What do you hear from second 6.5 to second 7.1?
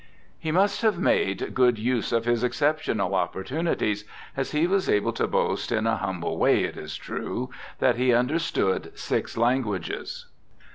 it is